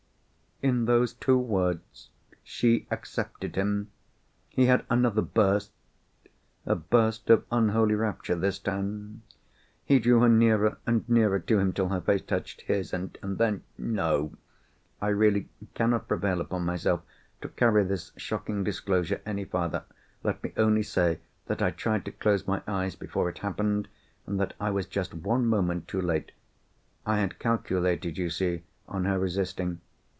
[0.63, 2.11] In those two words,
[2.43, 3.89] she accepted him!
[4.49, 9.23] He had another burst—a burst of unholy rapture this time.
[9.83, 14.33] He drew her nearer and nearer to him till her face touched his; and then—No!
[15.01, 17.01] I really cannot prevail upon myself
[17.41, 19.85] to carry this shocking disclosure any farther.
[20.23, 23.87] Let me only say, that I tried to close my eyes before it happened,
[24.27, 26.33] and that I was just one moment too late.
[27.03, 29.81] I had calculated, you see, on her resisting.